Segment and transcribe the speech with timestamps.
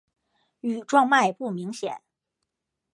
[0.61, 2.01] 羽状脉不明显。